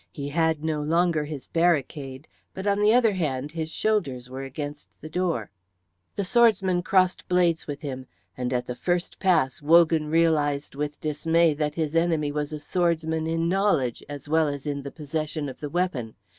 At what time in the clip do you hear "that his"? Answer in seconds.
11.53-11.95